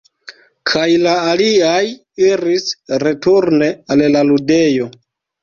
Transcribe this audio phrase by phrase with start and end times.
[0.69, 1.81] Kaj la aliaj
[2.23, 2.65] iris
[3.05, 4.91] returne al la ludejo.